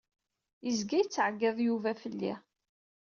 [0.69, 2.33] Izga yettɛeggiḍ Yuba fell-i.